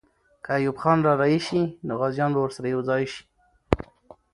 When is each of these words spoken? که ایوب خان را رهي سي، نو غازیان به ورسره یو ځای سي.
که 0.45 0.51
ایوب 0.59 0.77
خان 0.81 0.99
را 1.05 1.13
رهي 1.21 1.39
سي، 1.47 1.61
نو 1.85 1.93
غازیان 2.01 2.31
به 2.33 2.39
ورسره 2.43 2.67
یو 2.73 2.81
ځای 2.89 3.03
سي. 3.13 3.21